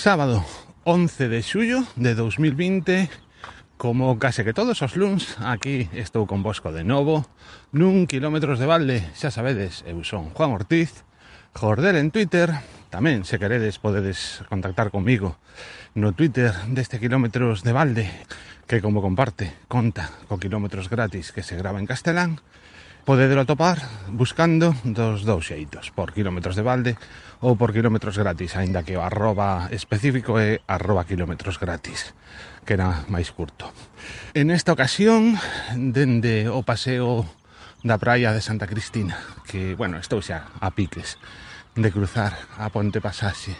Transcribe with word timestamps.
sábado 0.00 0.42
11 0.84 1.28
de 1.28 1.42
xullo 1.44 1.84
de 1.92 2.16
2020 2.16 3.12
Como 3.76 4.16
case 4.16 4.48
que 4.48 4.56
todos 4.56 4.80
os 4.80 4.96
luns 4.96 5.36
Aquí 5.44 5.92
estou 5.92 6.24
con 6.24 6.40
Bosco 6.40 6.72
de 6.72 6.88
novo 6.88 7.28
Nun 7.76 8.08
kilómetros 8.08 8.56
de 8.56 8.64
balde 8.64 9.04
Xa 9.12 9.28
sabedes, 9.28 9.84
eu 9.84 10.00
son 10.00 10.32
Juan 10.32 10.56
Ortiz 10.56 11.04
Jordel 11.52 12.00
en 12.00 12.08
Twitter 12.08 12.48
Tamén, 12.88 13.28
se 13.28 13.36
queredes, 13.36 13.76
podedes 13.76 14.40
contactar 14.48 14.88
comigo 14.88 15.36
No 15.92 16.16
Twitter 16.16 16.56
deste 16.72 16.96
kilómetros 16.96 17.60
de 17.60 17.76
balde 17.76 18.08
Que 18.64 18.80
como 18.80 19.04
comparte, 19.04 19.52
conta 19.68 20.08
co 20.32 20.40
kilómetros 20.40 20.88
gratis 20.88 21.28
Que 21.28 21.44
se 21.44 21.60
grava 21.60 21.76
en 21.76 21.84
castelán 21.84 22.40
Podedelo 23.04 23.40
atopar 23.40 23.80
buscando 24.12 24.76
dos 24.84 25.24
dous 25.24 25.48
xeitos, 25.48 25.88
por 25.88 26.12
kilómetros 26.12 26.52
de 26.52 26.60
balde 26.60 26.92
ou 27.40 27.56
por 27.56 27.72
kilómetros 27.72 28.20
gratis, 28.20 28.52
aínda 28.60 28.84
que 28.84 29.00
o 29.00 29.02
arroba 29.02 29.72
específico 29.72 30.36
é 30.36 30.60
arroba 30.68 31.08
kilómetros 31.08 31.56
gratis, 31.56 32.12
que 32.68 32.76
era 32.76 33.08
máis 33.08 33.32
curto. 33.32 33.72
En 34.36 34.52
esta 34.52 34.76
ocasión, 34.76 35.40
dende 35.72 36.52
o 36.52 36.60
paseo 36.60 37.24
da 37.80 37.96
praia 37.96 38.36
de 38.36 38.44
Santa 38.44 38.68
Cristina, 38.68 39.16
que, 39.48 39.72
bueno, 39.72 39.96
estou 39.96 40.20
xa 40.20 40.52
a 40.60 40.68
piques 40.76 41.16
de 41.72 41.88
cruzar 41.88 42.36
a 42.60 42.68
Ponte 42.68 43.00
Pasaxe. 43.00 43.56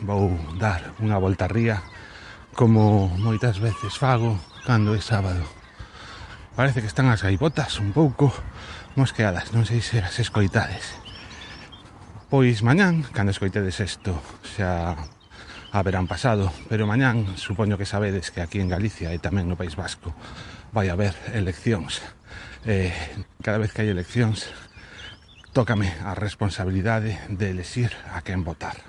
Vou 0.00 0.32
dar 0.56 0.96
unha 1.04 1.20
volta 1.20 1.44
ría 1.44 1.84
como 2.56 3.12
moitas 3.20 3.60
veces 3.60 4.00
fago 4.00 4.40
cando 4.64 4.96
é 4.96 5.00
sábado 5.04 5.44
Parece 6.56 6.80
que 6.80 6.88
están 6.88 7.12
as 7.12 7.20
gaivotas 7.20 7.76
un 7.84 7.92
pouco 7.92 8.32
mosqueadas, 8.96 9.52
non 9.52 9.68
sei 9.68 9.84
se 9.84 10.00
as 10.00 10.16
escoitades. 10.16 10.96
Pois 12.32 12.64
mañán, 12.64 13.04
cando 13.12 13.28
escoitedes 13.28 13.76
isto, 13.84 14.16
xa 14.56 14.96
haberán 15.68 16.08
pasado, 16.08 16.48
pero 16.72 16.88
mañán 16.88 17.36
supoño 17.36 17.76
que 17.76 17.84
sabedes 17.84 18.32
que 18.32 18.40
aquí 18.40 18.56
en 18.56 18.72
Galicia 18.72 19.12
e 19.12 19.20
tamén 19.20 19.44
no 19.52 19.60
País 19.60 19.76
Vasco 19.76 20.16
vai 20.72 20.88
haber 20.88 21.12
eleccións. 21.36 22.00
Eh, 22.64 22.88
cada 23.44 23.60
vez 23.60 23.76
que 23.76 23.84
hai 23.84 23.92
eleccións, 23.92 24.48
tócame 25.52 25.92
a 26.08 26.16
responsabilidade 26.16 27.20
de 27.28 27.52
elexir 27.52 27.92
a 28.16 28.24
quen 28.24 28.48
votar. 28.48 28.80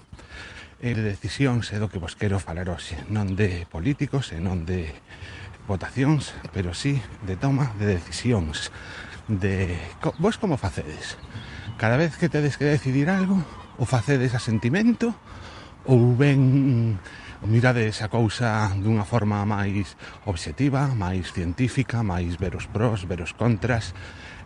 E 0.79 0.95
de 0.95 1.03
decisións 1.03 1.67
é 1.75 1.83
do 1.83 1.91
que 1.91 1.99
vos 1.99 2.15
quero 2.15 2.39
falar 2.39 2.71
hoxe, 2.71 2.95
non 3.11 3.35
de 3.35 3.67
políticos 3.67 4.31
e 4.31 4.39
non 4.39 4.63
de 4.63 4.87
votacións, 5.67 6.33
pero 6.55 6.73
sí 6.73 7.03
de 7.27 7.35
toma 7.35 7.75
de 7.77 7.99
decisións. 7.99 8.71
De 9.27 9.75
vos 10.17 10.39
como 10.39 10.55
facedes? 10.55 11.19
Cada 11.75 11.99
vez 11.99 12.15
que 12.15 12.31
tedes 12.31 12.57
que 12.57 12.65
decidir 12.65 13.11
algo, 13.11 13.43
o 13.77 13.85
facedes 13.85 14.33
a 14.33 14.39
sentimento, 14.39 15.13
ou 15.85 16.15
ben 16.15 16.97
mirades 17.45 18.01
a 18.01 18.09
cousa 18.09 18.73
dunha 18.81 19.05
forma 19.05 19.45
máis 19.45 19.93
obxectiva, 20.25 20.89
máis 20.97 21.29
científica, 21.35 22.01
máis 22.01 22.39
ver 22.39 22.57
os 22.57 22.65
pros, 22.65 23.05
ver 23.05 23.21
os 23.21 23.35
contras, 23.35 23.93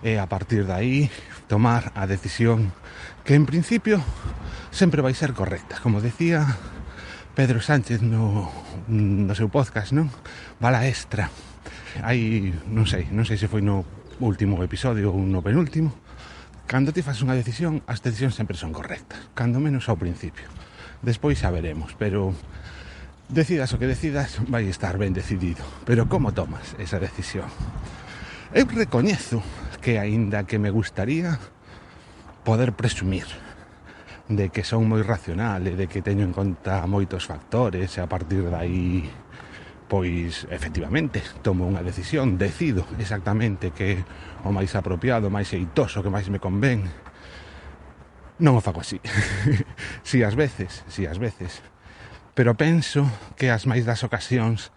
e 0.03 0.18
a 0.18 0.25
partir 0.25 0.66
de 0.66 0.74
aí 0.74 1.00
tomar 1.47 1.94
a 1.95 2.09
decisión 2.09 2.74
que 3.24 3.38
en 3.38 3.45
principio 3.45 4.01
sempre 4.74 5.00
vai 5.06 5.13
ser 5.13 5.31
correcta. 5.38 5.78
Como 5.79 6.01
decía 6.01 6.57
Pedro 7.41 7.59
Sánchez 7.59 8.03
no, 8.03 8.53
no 8.85 9.34
seu 9.34 9.50
podcast, 9.50 9.97
non? 9.97 10.13
Bala 10.62 10.85
extra. 10.85 11.25
Hai, 12.06 12.53
non 12.69 12.85
sei, 12.85 13.09
non 13.09 13.25
sei 13.25 13.41
se 13.41 13.50
foi 13.50 13.66
no 13.66 13.81
último 14.22 14.62
episodio 14.62 15.09
ou 15.09 15.18
no 15.25 15.41
penúltimo. 15.41 15.90
Cando 16.69 16.94
ti 16.94 17.01
fas 17.01 17.18
unha 17.25 17.34
decisión, 17.34 17.81
as 17.90 18.06
decisións 18.06 18.38
sempre 18.38 18.53
son 18.62 18.69
correctas. 18.69 19.25
Cando 19.34 19.57
menos 19.57 19.90
ao 19.90 19.97
principio. 19.97 20.46
Despois 21.01 21.41
xa 21.41 21.50
veremos, 21.50 21.97
pero 21.97 22.38
decidas 23.25 23.74
o 23.74 23.81
que 23.81 23.90
decidas, 23.90 24.38
vai 24.46 24.69
estar 24.69 25.01
ben 25.01 25.09
decidido. 25.09 25.66
Pero 25.81 26.06
como 26.06 26.38
tomas 26.38 26.78
esa 26.78 27.01
decisión? 27.01 27.50
Eu 28.53 28.69
recoñezo 28.69 29.41
que 29.81 29.97
aínda 29.97 30.46
que 30.46 30.62
me 30.62 30.69
gustaría 30.69 31.41
poder 32.46 32.78
presumir 32.78 33.25
de 34.36 34.50
que 34.50 34.64
son 34.64 34.88
moi 34.88 35.03
racionales, 35.03 35.75
de 35.75 35.88
que 35.92 36.00
teño 36.00 36.24
en 36.24 36.31
conta 36.31 36.88
moitos 36.88 37.28
factores 37.28 37.92
e 37.96 38.00
a 38.00 38.08
partir 38.08 38.47
de 38.47 38.56
aí 38.56 39.06
pois 39.92 40.47
efectivamente 40.47 41.19
tomo 41.44 41.68
unha 41.68 41.84
decisión, 41.84 42.40
decido 42.40 42.88
exactamente 42.96 43.75
que 43.75 44.00
o 44.47 44.56
máis 44.56 44.72
apropiado, 44.80 45.28
o 45.28 45.34
máis 45.36 45.52
xeitoso, 45.52 46.00
que 46.00 46.08
máis 46.08 46.31
me 46.31 46.40
convén. 46.40 46.88
Non 48.40 48.56
o 48.56 48.64
fago 48.64 48.80
así. 48.80 49.03
si 50.08 50.24
as 50.24 50.40
veces, 50.40 50.88
si 50.88 51.03
as 51.03 51.19
veces. 51.19 51.59
Pero 52.31 52.56
penso 52.56 53.03
que 53.36 53.52
as 53.52 53.68
máis 53.68 53.84
das 53.84 54.08
ocasións 54.08 54.72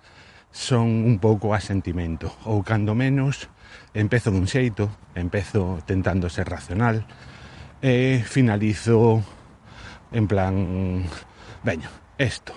son 0.51 1.07
un 1.07 1.23
pouco 1.23 1.55
a 1.55 1.63
sentimento, 1.63 2.35
ou 2.43 2.67
cando 2.67 2.99
menos 2.99 3.47
empezo 3.95 4.35
dun 4.35 4.51
xeito, 4.51 4.91
empezo 5.15 5.79
tentando 5.87 6.27
ser 6.27 6.51
racional, 6.51 7.07
e 7.79 8.19
finalizo 8.27 9.23
en 10.15 10.29
plan, 10.29 11.05
veño, 11.67 11.91
esto. 12.17 12.55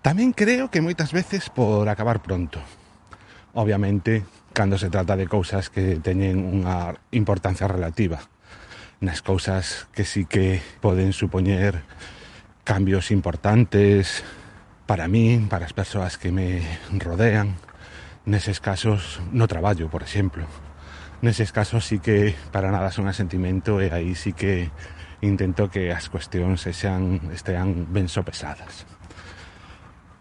Tamén 0.00 0.32
creo 0.32 0.72
que 0.72 0.82
moitas 0.82 1.12
veces 1.12 1.52
por 1.52 1.86
acabar 1.86 2.24
pronto. 2.24 2.58
Obviamente, 3.54 4.24
cando 4.56 4.80
se 4.80 4.90
trata 4.90 5.14
de 5.14 5.28
cousas 5.28 5.68
que 5.68 6.00
teñen 6.00 6.42
unha 6.42 6.96
importancia 7.12 7.68
relativa. 7.68 8.24
Nas 9.04 9.20
cousas 9.20 9.86
que 9.92 10.08
sí 10.08 10.24
que 10.24 10.64
poden 10.80 11.12
supoñer 11.12 11.84
cambios 12.64 13.12
importantes 13.12 14.24
para 14.88 15.06
min, 15.06 15.52
para 15.52 15.68
as 15.68 15.76
persoas 15.76 16.16
que 16.16 16.32
me 16.32 16.64
rodean. 16.96 17.60
Neses 18.24 18.64
casos, 18.64 19.20
no 19.30 19.44
traballo, 19.44 19.92
por 19.92 20.02
exemplo. 20.02 20.48
Neses 21.20 21.52
casos 21.52 21.84
sí 21.84 22.00
que 22.00 22.34
para 22.50 22.72
nada 22.72 22.90
son 22.90 23.06
asentimento 23.06 23.78
e 23.78 23.92
aí 23.92 24.16
sí 24.16 24.32
que 24.32 24.72
intento 25.22 25.70
que 25.70 25.94
as 25.94 26.10
cuestións 26.10 26.66
sexan, 26.66 27.32
estean 27.32 27.88
ben 27.88 28.10
sopesadas. 28.10 28.84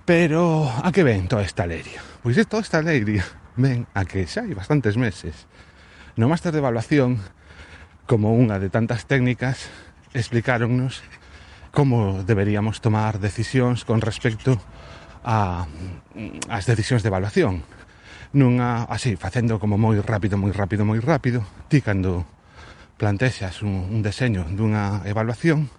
Pero 0.05 0.69
a 0.69 0.89
que 0.93 1.03
ven 1.03 1.27
toda 1.27 1.41
esta 1.43 1.65
alegría? 1.65 2.01
Pois 2.21 2.37
é 2.37 2.45
toda 2.45 2.61
esta 2.61 2.79
alegría 2.79 3.25
ven 3.57 3.87
a 3.93 4.07
que 4.07 4.23
xa 4.23 4.47
hai 4.47 4.55
bastantes 4.55 4.95
meses 4.95 5.45
no 6.15 6.31
máster 6.31 6.55
de 6.55 6.63
evaluación 6.63 7.19
como 8.07 8.31
unha 8.31 8.59
de 8.59 8.71
tantas 8.71 9.03
técnicas 9.07 9.67
explicáronnos 10.15 11.03
como 11.71 12.23
deberíamos 12.23 12.79
tomar 12.79 13.19
decisións 13.19 13.83
con 13.83 13.99
respecto 13.99 14.59
a 15.23 15.67
mm, 16.15 16.51
as 16.51 16.63
decisións 16.67 17.03
de 17.03 17.11
evaluación 17.11 17.63
nunha 18.31 18.87
así 18.87 19.19
facendo 19.19 19.59
como 19.59 19.75
moi 19.75 19.99
rápido, 19.99 20.39
moi 20.39 20.55
rápido, 20.55 20.87
moi 20.87 21.03
rápido, 21.03 21.43
ti 21.67 21.83
cando 21.83 22.23
plantexas 23.01 23.63
un, 23.63 23.89
un 23.89 24.05
deseño 24.05 24.45
dunha 24.45 25.01
evaluación, 25.09 25.73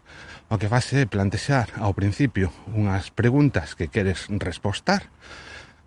o 0.51 0.59
que 0.59 0.67
vas 0.67 0.91
é 0.91 1.07
plantexar 1.07 1.71
ao 1.79 1.95
principio 1.95 2.51
unhas 2.75 3.15
preguntas 3.15 3.79
que 3.79 3.87
queres 3.87 4.27
respostar, 4.43 5.07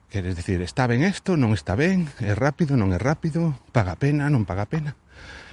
queres 0.07 0.39
decir, 0.39 0.63
está 0.63 0.87
ben 0.87 1.03
isto, 1.03 1.35
non 1.35 1.51
está 1.51 1.75
ben, 1.75 2.07
é 2.23 2.31
rápido, 2.31 2.79
non 2.79 2.95
é 2.95 2.99
rápido, 3.03 3.51
paga 3.75 3.99
pena, 3.99 4.31
non 4.31 4.47
paga 4.47 4.63
pena. 4.63 4.95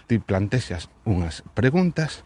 Ti 0.07 0.23
plantexas 0.23 0.87
unhas 1.03 1.43
preguntas 1.51 2.23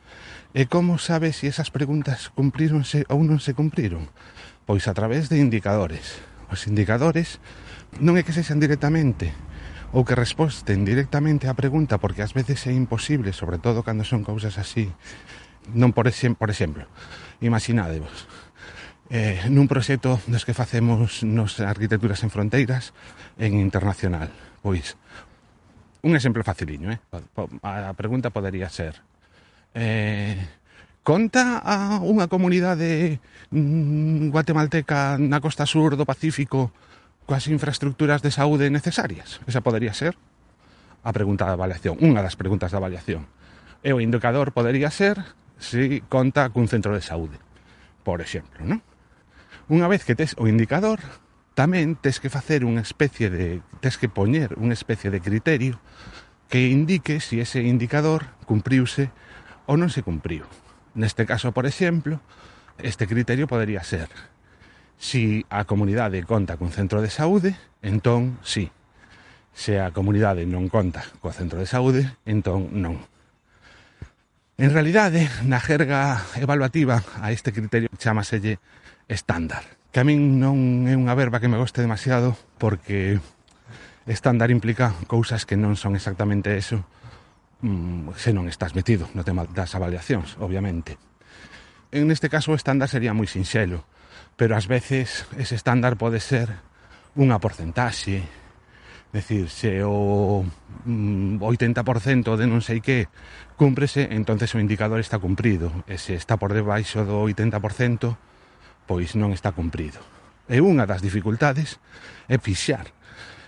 e 0.52 0.69
como 0.69 1.00
sabes 1.00 1.40
se 1.40 1.48
si 1.48 1.56
esas 1.56 1.72
preguntas 1.72 2.28
cumpríronse 2.36 3.08
ou 3.08 3.25
non 3.25 3.40
se 3.40 3.56
cumpriron? 3.56 4.12
Pois 4.69 4.84
a 4.84 4.92
través 4.92 5.32
de 5.32 5.40
indicadores. 5.40 6.20
Os 6.52 6.69
indicadores 6.69 7.40
non 8.04 8.20
é 8.20 8.22
que 8.22 8.36
sexan 8.36 8.60
directamente 8.60 9.32
ou 9.94 10.02
que 10.02 10.18
resposten 10.18 10.82
directamente 10.82 11.46
á 11.46 11.54
pregunta 11.54 11.98
porque 12.00 12.24
ás 12.24 12.34
veces 12.34 12.66
é 12.66 12.72
imposible, 12.74 13.30
sobre 13.30 13.58
todo 13.62 13.86
cando 13.86 14.02
son 14.02 14.26
cousas 14.26 14.58
así. 14.58 14.90
Non 15.74 15.90
por, 15.90 16.06
exem, 16.06 16.38
por 16.38 16.50
exemplo, 16.50 16.86
imaginadevos, 17.42 18.30
eh, 19.10 19.46
nun 19.50 19.70
proxecto 19.70 20.18
dos 20.26 20.46
que 20.46 20.54
facemos 20.54 21.22
nos 21.22 21.58
Arquitecturas 21.62 22.22
en 22.22 22.30
Fronteiras 22.30 22.94
en 23.38 23.58
Internacional. 23.58 24.30
Pois, 24.62 24.98
un 26.02 26.14
exemplo 26.14 26.46
faciliño, 26.46 26.90
eh? 26.94 26.98
A 27.62 27.94
pregunta 27.98 28.30
podería 28.30 28.70
ser 28.70 29.02
eh, 29.76 30.38
conta 31.06 31.62
a 31.62 32.02
unha 32.02 32.26
comunidade 32.26 33.22
mm, 33.54 34.34
guatemalteca 34.34 35.20
na 35.20 35.38
costa 35.38 35.68
sur 35.68 35.94
do 35.94 36.08
Pacífico 36.08 36.74
coas 37.26 37.50
infraestructuras 37.50 38.23
de 38.23 38.31
saúde 38.31 38.70
necesarias? 38.70 39.43
Esa 39.50 39.61
podería 39.61 39.93
ser 39.93 40.14
a 41.02 41.11
pregunta 41.11 41.46
da 41.46 41.58
avaliación, 41.58 41.99
unha 41.99 42.23
das 42.23 42.38
preguntas 42.38 42.70
da 42.70 42.78
avaliación. 42.78 43.26
E 43.82 43.90
o 43.90 44.02
indicador 44.02 44.55
podería 44.55 44.90
ser 44.94 45.19
se 45.58 46.02
conta 46.06 46.49
cun 46.55 46.70
centro 46.70 46.94
de 46.94 47.02
saúde, 47.02 47.38
por 48.06 48.23
exemplo, 48.23 48.62
non? 48.62 48.81
Unha 49.67 49.90
vez 49.90 50.06
que 50.06 50.14
tes 50.14 50.38
o 50.38 50.46
indicador, 50.46 51.02
tamén 51.58 51.99
tes 51.99 52.23
que 52.23 52.31
facer 52.31 52.62
unha 52.62 52.82
especie 52.82 53.31
de 53.32 53.64
tes 53.82 53.99
que 53.99 54.06
poñer 54.06 54.55
unha 54.61 54.76
especie 54.76 55.11
de 55.11 55.19
criterio 55.19 55.82
que 56.46 56.70
indique 56.70 57.19
se 57.19 57.38
si 57.38 57.43
ese 57.43 57.61
indicador 57.67 58.31
cumpriuse 58.46 59.11
ou 59.67 59.75
non 59.75 59.90
se 59.90 60.06
cumpriu. 60.06 60.46
Neste 60.94 61.26
caso, 61.26 61.50
por 61.50 61.67
exemplo, 61.67 62.23
este 62.78 63.11
criterio 63.11 63.50
podería 63.50 63.82
ser 63.82 64.06
Si 64.96 65.44
a 65.52 65.69
comunidade 65.69 66.25
conta 66.25 66.56
cun 66.56 66.72
centro 66.72 67.04
de 67.04 67.12
saúde, 67.12 67.52
entón 67.84 68.40
sí. 68.40 68.72
Se 69.52 69.81
a 69.81 69.93
comunidade 69.93 70.48
non 70.48 70.69
conta 70.72 71.04
co 71.20 71.32
centro 71.32 71.60
de 71.60 71.69
saúde, 71.69 72.16
entón 72.25 72.72
non. 72.72 73.04
En 74.56 74.72
realidade, 74.72 75.28
na 75.44 75.60
jerga 75.60 76.25
evaluativa 76.40 77.04
a 77.20 77.28
este 77.28 77.52
criterio 77.52 77.93
chamaselle 78.00 78.56
estándar, 79.04 79.64
que 79.93 80.00
a 80.00 80.08
min 80.08 80.40
non 80.40 80.88
é 80.88 80.96
unha 80.96 81.12
verba 81.12 81.44
que 81.44 81.49
me 81.52 81.60
goste 81.60 81.84
demasiado 81.84 82.37
porque 82.56 83.20
estándar 84.08 84.49
implica 84.49 84.96
cousas 85.04 85.44
que 85.44 85.60
non 85.60 85.76
son 85.76 85.92
exactamente 85.92 86.56
eso 86.56 86.88
mm, 87.60 88.16
se 88.16 88.32
non 88.32 88.49
estás 88.49 88.72
metido 88.72 89.12
no 89.12 89.28
tema 89.28 89.44
das 89.44 89.76
avaliacións, 89.76 90.40
obviamente. 90.40 90.96
En 91.92 92.08
este 92.10 92.28
caso, 92.28 92.52
o 92.52 92.58
estándar 92.58 92.88
sería 92.88 93.12
moi 93.12 93.28
sinxelo 93.28 93.84
pero 94.36 94.54
ás 94.54 94.68
veces 94.68 95.24
ese 95.40 95.56
estándar 95.56 95.96
pode 95.96 96.20
ser 96.20 96.60
unha 97.16 97.40
porcentaxe 97.40 98.24
decir, 99.16 99.48
se 99.48 99.80
o 99.82 100.44
mm, 100.84 101.40
80% 101.40 102.36
de 102.36 102.44
non 102.44 102.60
sei 102.60 102.84
que 102.84 103.08
cúmprese, 103.56 104.12
entonces 104.12 104.52
o 104.52 104.60
indicador 104.60 105.00
está 105.00 105.16
cumprido. 105.16 105.72
E 105.88 105.96
se 105.96 106.12
está 106.12 106.36
por 106.36 106.52
debaixo 106.52 107.08
do 107.08 107.24
80%, 107.24 108.12
pois 108.84 109.16
non 109.16 109.32
está 109.32 109.56
cumprido. 109.56 109.98
E 110.46 110.60
unha 110.60 110.84
das 110.84 111.00
dificultades 111.00 111.80
é 112.28 112.36
fixar 112.36 112.92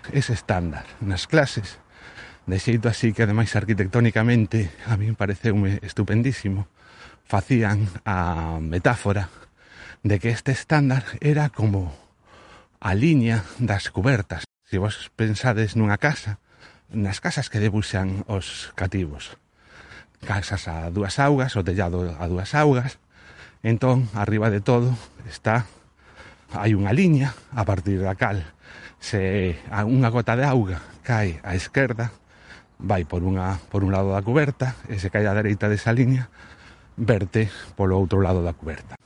ese 0.09 0.33
estándar 0.33 0.89
nas 1.05 1.29
clases. 1.29 1.77
De 2.49 2.57
xeito 2.57 2.89
así 2.89 3.13
que 3.13 3.29
ademais 3.29 3.53
arquitectónicamente 3.53 4.73
a 4.89 4.97
mí 4.97 5.13
pareceume 5.13 5.77
estupendísimo. 5.85 6.65
Facían 7.29 7.85
a 8.09 8.57
metáfora 8.57 9.29
de 10.03 10.19
que 10.19 10.29
este 10.29 10.51
estándar 10.51 11.03
era 11.19 11.49
como 11.49 11.93
a 12.79 12.95
liña 12.95 13.43
das 13.59 13.91
cubertas. 13.91 14.45
Se 14.63 14.77
vos 14.77 15.11
pensades 15.15 15.75
nunha 15.75 15.97
casa, 15.97 16.39
nas 16.89 17.19
casas 17.19 17.49
que 17.51 17.59
debuxan 17.59 18.23
os 18.29 18.71
cativos. 18.75 19.35
Casas 20.23 20.67
a 20.67 20.91
dúas 20.91 21.19
augas, 21.19 21.55
o 21.55 21.63
tellado 21.63 22.05
a 22.05 22.25
dúas 22.27 22.55
augas. 22.55 22.99
Entón, 23.63 24.07
arriba 24.15 24.47
de 24.47 24.63
todo, 24.63 24.95
está 25.27 25.67
hai 26.57 26.73
unha 26.73 26.89
liña 26.95 27.37
a 27.53 27.61
partir 27.61 28.01
da 28.01 28.17
cal 28.17 28.41
se 28.97 29.53
unha 29.69 30.09
gota 30.09 30.33
de 30.33 30.45
auga 30.45 30.81
cae 31.05 31.37
á 31.45 31.53
esquerda 31.53 32.09
vai 32.81 33.05
por, 33.05 33.21
unha, 33.21 33.61
por 33.69 33.85
un 33.85 33.93
lado 33.93 34.15
da 34.15 34.25
cuberta 34.25 34.73
e 34.89 34.97
se 34.97 35.13
cae 35.13 35.29
á 35.29 35.33
dereita 35.37 35.69
desa 35.69 35.93
liña 35.93 36.33
verte 36.97 37.53
polo 37.77 38.01
outro 38.01 38.17
lado 38.17 38.41
da 38.41 38.57
cuberta 38.57 38.97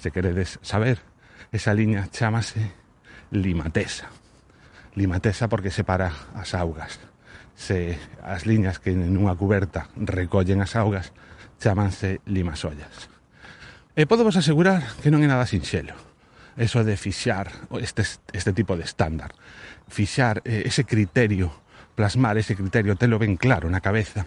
se 0.00 0.10
queredes 0.10 0.58
saber. 0.62 1.04
Esa 1.52 1.74
liña 1.74 2.08
chamase 2.08 2.72
limatesa. 3.30 4.08
Limatesa 4.94 5.48
porque 5.48 5.70
separa 5.70 6.12
as 6.34 6.54
augas. 6.56 6.98
Se 7.54 7.98
as 8.24 8.48
liñas 8.48 8.80
que 8.80 8.96
nunha 8.96 9.36
cuberta 9.36 9.92
recollen 9.94 10.64
as 10.64 10.74
augas 10.74 11.12
chamanse 11.60 12.24
limasollas. 12.24 13.12
E 13.92 14.08
podo 14.08 14.24
vos 14.24 14.40
asegurar 14.40 14.80
que 15.04 15.12
non 15.12 15.20
é 15.20 15.28
nada 15.28 15.44
sinxelo 15.44 16.10
eso 16.56 16.84
de 16.84 16.96
fixar 16.96 17.50
este, 17.80 18.02
este 18.32 18.52
tipo 18.52 18.76
de 18.76 18.84
estándar. 18.84 19.32
Fixar 19.88 20.42
eh, 20.44 20.64
ese 20.66 20.84
criterio, 20.84 21.52
plasmar 21.94 22.38
ese 22.38 22.54
criterio, 22.56 22.96
telo 22.96 23.18
ben 23.18 23.36
claro 23.36 23.70
na 23.70 23.80
cabeza 23.80 24.26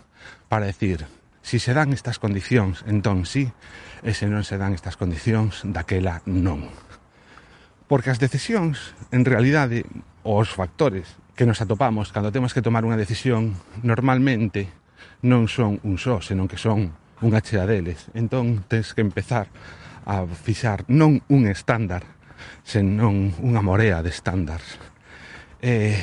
para 0.50 0.66
decir, 0.66 1.06
Si 1.44 1.60
se 1.60 1.76
dan 1.76 1.92
estas 1.92 2.18
condicións, 2.24 2.88
entón 2.88 3.28
sí, 3.28 3.52
e 4.00 4.16
se 4.16 4.32
non 4.32 4.48
se 4.48 4.56
dan 4.56 4.72
estas 4.72 4.96
condicións, 4.96 5.68
daquela 5.68 6.24
non. 6.24 6.72
Porque 7.92 8.10
as 8.10 8.18
decisións, 8.18 8.96
en 9.12 9.28
realidade, 9.28 9.84
os 10.24 10.50
factores 10.56 11.20
que 11.36 11.44
nos 11.46 11.60
atopamos 11.60 12.16
cando 12.16 12.32
temos 12.32 12.56
que 12.56 12.64
tomar 12.64 12.88
unha 12.88 12.96
decisión, 12.96 13.60
normalmente 13.84 14.72
non 15.28 15.52
son 15.52 15.84
un 15.84 16.00
só, 16.00 16.24
senón 16.24 16.48
que 16.48 16.56
son 16.56 16.96
unha 17.20 17.44
chea 17.44 17.68
deles. 17.68 18.08
Entón, 18.16 18.64
tens 18.72 18.96
que 18.96 19.04
empezar 19.04 19.52
a 20.08 20.24
fixar 20.28 20.88
non 20.88 21.24
un 21.28 21.48
estándar, 21.48 22.08
senón 22.64 23.36
unha 23.44 23.60
morea 23.60 24.00
de 24.00 24.12
estándares. 24.16 24.80
Eh, 25.64 26.00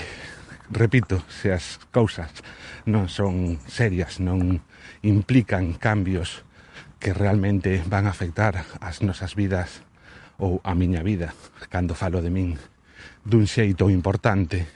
repito, 0.73 1.25
se 1.29 1.53
as 1.53 1.81
cousas 1.93 2.33
non 2.89 3.09
son 3.09 3.61
serias, 3.69 4.21
non 4.21 4.61
implican 5.03 5.75
cambios 5.75 6.45
que 7.01 7.15
realmente 7.15 7.83
van 7.89 8.07
a 8.07 8.13
afectar 8.13 8.65
as 8.81 9.01
nosas 9.03 9.35
vidas 9.35 9.83
ou 10.37 10.61
a 10.65 10.77
miña 10.77 11.03
vida. 11.03 11.33
Cando 11.73 11.97
falo 11.97 12.21
de 12.21 12.29
min 12.29 12.61
dun 13.25 13.49
xeito 13.49 13.89
importante 13.89 14.69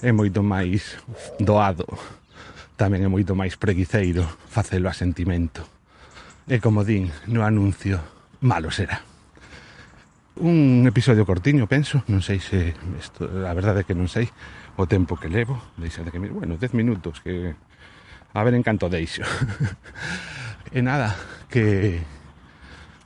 é 0.00 0.12
moito 0.12 0.40
máis 0.40 0.96
doado. 1.40 1.84
Tamén 2.80 3.04
é 3.04 3.10
moito 3.12 3.36
máis 3.36 3.60
preguiceiro 3.60 4.24
facelo 4.48 4.88
a 4.88 4.96
sentimento. 4.96 5.68
E 6.48 6.56
como 6.58 6.84
din 6.84 7.12
no 7.28 7.44
anuncio 7.44 8.00
malo 8.40 8.72
será. 8.72 9.04
Un 10.40 10.88
episodio 10.88 11.28
cortiño, 11.28 11.68
penso, 11.68 12.00
non 12.08 12.24
sei 12.24 12.40
se 12.40 12.72
isto, 12.96 13.28
a 13.28 13.52
verdade 13.52 13.84
é 13.84 13.86
que 13.86 13.92
non 13.92 14.08
sei 14.08 14.32
o 14.80 14.88
tempo 14.88 15.20
que 15.20 15.28
levo, 15.28 15.60
deixa 15.76 16.00
de 16.00 16.08
que, 16.08 16.16
bueno, 16.16 16.56
10 16.56 16.72
minutos 16.72 17.20
que 17.20 17.52
a 18.34 18.40
ver 18.44 18.54
en 18.54 18.62
canto 18.62 18.92
deixo 18.92 19.22
e 20.76 20.80
nada 20.82 21.16
que 21.50 21.98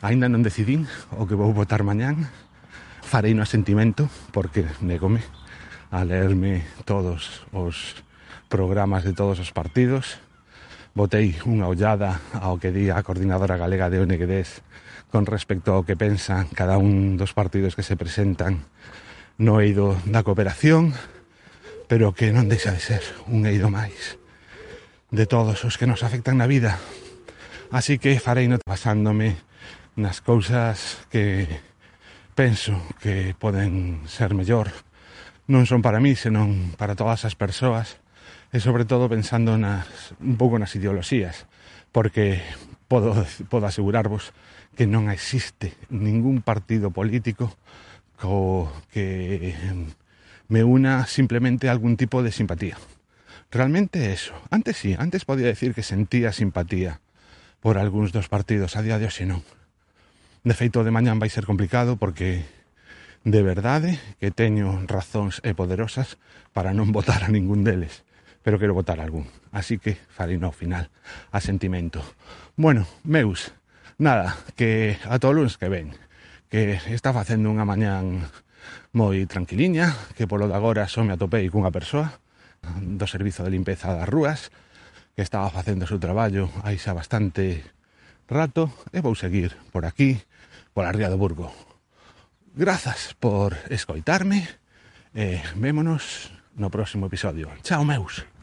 aínda 0.04 0.28
non 0.28 0.44
decidín 0.44 0.84
o 1.16 1.25
que 1.25 1.38
vou 1.38 1.52
votar 1.56 1.80
mañán 1.80 2.28
farei 3.04 3.32
no 3.32 3.44
asentimento 3.44 4.08
porque 4.34 4.66
negome 4.84 5.22
a 5.94 6.02
leerme 6.02 6.66
todos 6.84 7.46
os 7.52 8.02
programas 8.48 9.04
de 9.04 9.12
todos 9.12 9.38
os 9.38 9.54
partidos. 9.54 10.18
Botei 10.94 11.38
unha 11.46 11.66
ollada 11.66 12.18
ao 12.34 12.58
que 12.58 12.75
di 12.75 12.90
a 12.90 13.02
coordinadora 13.02 13.58
galega 13.58 13.90
de 13.90 14.02
ONGDs 14.02 14.62
con 15.10 15.26
respecto 15.26 15.75
ao 15.75 15.87
que 15.87 15.98
pensan 15.98 16.50
cada 16.50 16.78
un 16.78 17.14
dos 17.14 17.34
partidos 17.34 17.78
que 17.78 17.87
se 17.87 17.94
presentan 17.94 18.66
no 19.38 19.62
eido 19.62 19.94
da 20.06 20.26
cooperación, 20.26 20.94
pero 21.87 22.14
que 22.14 22.30
non 22.30 22.50
deixa 22.50 22.75
de 22.75 22.82
ser 22.82 23.02
un 23.30 23.46
eido 23.46 23.70
máis 23.70 24.18
de 25.14 25.26
todos 25.26 25.64
os 25.64 25.78
que 25.78 25.87
nos 25.87 26.02
afectan 26.02 26.42
na 26.42 26.50
vida. 26.50 26.83
Así 27.71 28.02
que 28.02 28.18
farei 28.18 28.50
no 28.50 28.59
basándome 28.66 29.38
nas 29.94 30.18
cousas 30.18 31.06
que 31.06 31.47
penso 32.35 32.75
que 32.99 33.38
poden 33.38 34.02
ser 34.11 34.35
mellor. 34.35 34.75
Non 35.47 35.71
son 35.71 35.87
para 35.87 36.02
mí, 36.02 36.18
senón 36.18 36.75
para 36.75 36.99
todas 36.99 37.23
as 37.23 37.38
persoas 37.38 38.02
e 38.50 38.59
sobre 38.59 38.83
todo 38.83 39.06
pensando 39.06 39.54
nas, 39.54 40.18
un 40.18 40.35
pouco 40.35 40.59
nas 40.59 40.75
ideoloxías, 40.75 41.47
porque 41.94 42.42
podo, 42.90 43.23
podo 43.47 43.71
asegurarvos 43.71 44.35
que 44.75 44.90
non 44.90 45.14
existe 45.14 45.78
ningún 45.94 46.42
partido 46.42 46.90
político 46.90 47.54
co 48.18 48.66
que 48.90 49.54
me 50.50 50.66
una 50.66 51.06
simplemente 51.06 51.71
algún 51.71 51.94
tipo 51.94 52.18
de 52.26 52.35
simpatía. 52.35 52.75
Realmente 53.54 54.12
eso. 54.12 54.34
Antes 54.50 54.76
sí, 54.76 54.96
antes 54.99 55.25
podía 55.25 55.46
decir 55.46 55.75
que 55.75 55.84
sentía 55.84 56.32
simpatía 56.32 56.99
por 57.62 57.78
algúns 57.78 58.11
dos 58.11 58.26
partidos, 58.26 58.75
a 58.75 58.82
día 58.82 58.99
de 58.99 59.06
hoxe 59.06 59.30
non. 59.30 59.46
De 60.42 60.58
feito, 60.58 60.82
de 60.82 60.90
mañán 60.90 61.23
vai 61.23 61.30
ser 61.30 61.46
complicado 61.46 61.94
porque 61.94 62.42
de 63.23 63.46
verdade 63.46 64.02
que 64.18 64.34
teño 64.34 64.82
razóns 64.90 65.38
e 65.46 65.54
poderosas 65.54 66.18
para 66.50 66.75
non 66.75 66.90
votar 66.99 67.23
a 67.23 67.30
ningún 67.30 67.62
deles, 67.62 68.02
pero 68.42 68.58
quero 68.58 68.75
votar 68.75 68.99
algún. 68.99 69.30
Así 69.54 69.78
que 69.78 70.02
farei 70.11 70.34
no 70.34 70.50
final 70.50 70.90
a 71.30 71.38
sentimento. 71.38 72.02
Bueno, 72.58 72.90
meus, 73.06 73.54
nada, 74.02 74.34
que 74.58 74.99
a 75.06 75.23
todo 75.23 75.30
lunes 75.30 75.62
que 75.62 75.70
ven, 75.70 75.94
que 76.50 76.82
está 76.90 77.14
facendo 77.14 77.54
unha 77.54 77.62
mañán 77.62 78.26
moi 78.90 79.23
tranquiliña, 79.30 79.94
que 80.18 80.26
polo 80.26 80.50
de 80.50 80.58
agora 80.58 80.90
só 80.90 81.06
me 81.06 81.14
atopei 81.14 81.46
cunha 81.54 81.70
persoa, 81.70 82.23
do 82.80 83.06
servizo 83.06 83.44
de 83.44 83.50
limpeza 83.50 83.94
das 83.94 84.09
rúas 84.09 84.50
que 85.14 85.23
estaba 85.23 85.50
facendo 85.50 85.85
o 85.85 85.90
seu 85.90 86.02
traballo 86.02 86.50
aí 86.66 86.78
xa 86.78 86.92
bastante 86.92 87.62
rato 88.26 88.73
e 88.90 88.99
vou 89.00 89.14
seguir 89.14 89.54
por 89.71 89.87
aquí, 89.87 90.18
pola 90.75 90.90
Ría 90.90 91.12
do 91.12 91.21
Burgo. 91.21 91.52
Grazas 92.54 93.14
por 93.18 93.54
escoitarme 93.71 94.47
e 95.14 95.38
vémonos 95.54 96.35
no 96.59 96.71
próximo 96.71 97.06
episodio. 97.06 97.50
Chao, 97.62 97.85
meus! 97.85 98.33